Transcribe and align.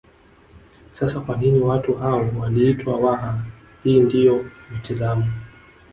Sasa 0.93 1.19
kwa 1.19 1.37
nini 1.37 1.59
watu 1.59 1.93
hao 1.93 2.27
waliitwa 2.39 2.95
Waha 2.99 3.43
hii 3.83 3.99
ndiyo 3.99 4.45
mitazamo 4.71 5.25